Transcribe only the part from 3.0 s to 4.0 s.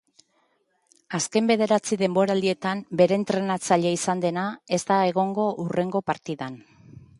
bere entrenatzailea